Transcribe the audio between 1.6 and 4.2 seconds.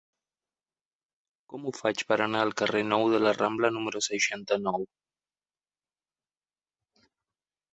ho faig per anar al carrer Nou de la Rambla número